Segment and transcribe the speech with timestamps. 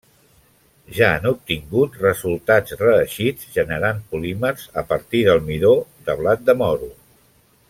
[0.99, 6.95] Ja han obtingut resultats reeixits generant polímers a partir del midó de blat de moro.